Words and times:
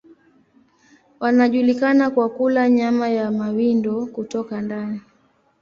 Wanajulikana 1.19 2.09
kwa 2.09 2.29
kula 2.29 2.69
nyama 2.69 3.09
ya 3.09 3.31
mawindo 3.31 4.05
kutoka 4.05 4.61
ndani. 4.61 5.01